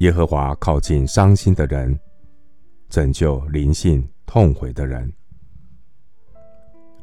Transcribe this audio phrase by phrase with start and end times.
[0.00, 1.98] 耶和华靠近伤心的人，
[2.88, 5.12] 拯救灵性痛悔的人。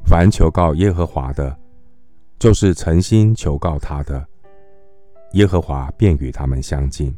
[0.04, 1.56] 凡求告耶和华的，
[2.40, 4.28] 就是诚心求告他的，
[5.34, 7.16] 耶和华便与他们相近。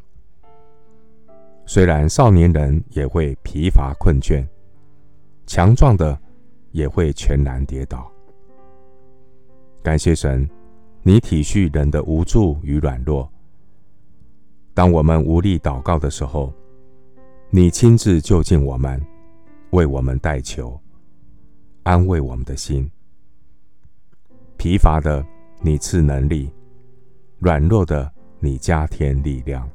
[1.66, 4.46] 虽然少年人也会疲乏困倦，
[5.48, 6.20] 强壮的
[6.72, 8.12] 也会全然跌倒。
[9.82, 10.46] 感谢神，
[11.04, 13.32] 你体恤人的无助与软弱。
[14.80, 16.54] 当我们无力祷告的时候，
[17.50, 19.06] 你亲自就近我们，
[19.72, 20.80] 为我们代求。
[21.84, 22.90] 安慰我们的心，
[24.56, 25.22] 疲乏的
[25.60, 26.50] 你赐能力，
[27.40, 29.70] 软弱的你加添力量。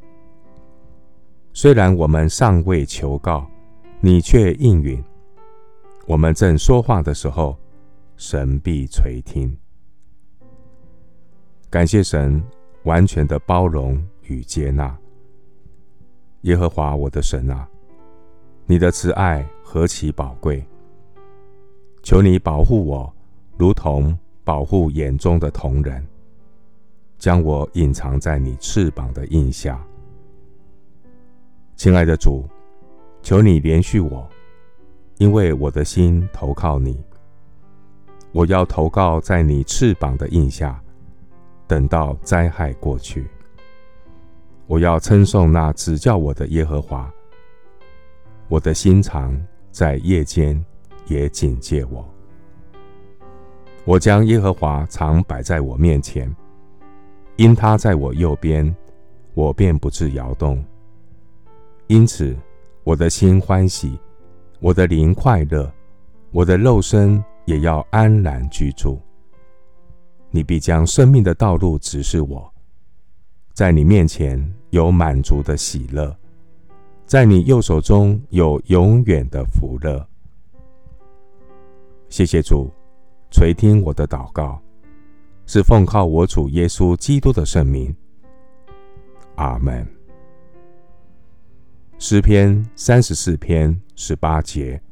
[1.53, 3.47] 虽然我们尚未求告，
[4.01, 5.05] 你却应允。
[6.07, 7.59] 我们正说话的时候，
[8.17, 9.55] 神必垂听。
[11.69, 12.43] 感谢神
[12.85, 14.97] 完全的包容与接纳。
[16.43, 17.69] 耶和华我的神啊，
[18.67, 20.65] 你的慈爱何其宝贵！
[22.03, 23.11] 求你保护我，
[23.57, 26.07] 如同保护眼中的瞳人，
[27.19, 29.83] 将我隐藏在你翅膀的印下。
[31.77, 32.45] 亲爱的主，
[33.23, 34.29] 求你连续我，
[35.17, 37.03] 因为我的心投靠你。
[38.33, 40.79] 我要投靠在你翅膀的印下，
[41.67, 43.27] 等到灾害过去。
[44.67, 47.13] 我要称颂那指教我的耶和华。
[48.49, 49.41] 我的心肠
[49.71, 50.65] 在夜间。
[51.07, 52.03] 也警戒我。
[53.85, 56.35] 我将耶和华常摆在我面前，
[57.37, 58.75] 因他在我右边，
[59.35, 60.65] 我便不致摇动。
[61.89, 62.35] 因此，
[62.85, 63.99] 我的心欢喜，
[64.61, 65.71] 我的灵快乐，
[66.31, 68.99] 我的肉身也要安然居住。
[70.31, 72.51] 你必将生命的道路指示我，
[73.55, 76.15] 在你面前有满足的喜乐，
[77.07, 80.05] 在你右手中有永远的福乐。
[82.09, 82.69] 谢谢主
[83.31, 84.61] 垂听我的祷告，
[85.47, 87.95] 是奉靠我主耶稣基督的圣名。
[89.37, 89.87] 阿门。
[91.97, 94.83] 诗篇三十四篇十八节：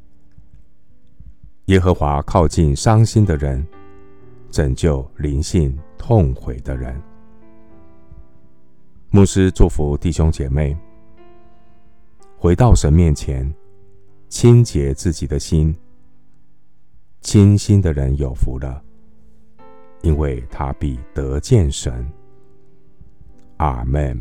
[1.65, 3.67] 耶和华靠近伤心的人，
[4.49, 6.95] 拯救灵性痛悔的人。
[9.15, 10.75] 牧师祝福弟兄姐妹，
[12.35, 13.47] 回到神面前，
[14.27, 15.71] 清洁自己的心。
[17.21, 18.83] 清心的人有福了，
[20.01, 22.11] 因为他必得见神。
[23.57, 24.19] 阿门。